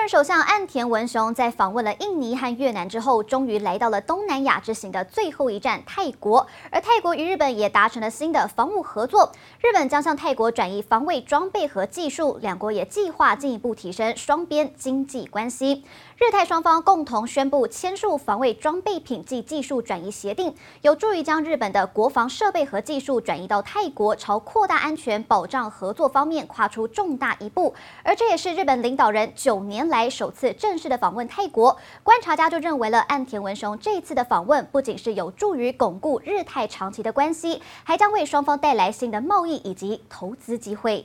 [0.00, 6.46] 日本首相岸田文雄在访问了印尼和越南之后，终于来到了东南亚之行的最后一站泰国。
[6.70, 15.84] 而泰国与日本也达成了新的防务合作，日本将向泰国转移防卫装备和技术，两国也计划进一步提升双边经济关系。
[16.16, 27.74] 日泰双方共同宣布签署防卫装备品及技术转移协定，有助于将日本的国防设备和技术转移到泰国，朝扩大安全保障合作方面跨出重大一步。
[28.02, 41.04] 而这也是日本领导人九年来首次正式的访问泰国，观察家就认为了岸田文雄这次的访问不仅是有助于巩固日泰长期的关系，还将为双方带来新的贸易以及投资机会。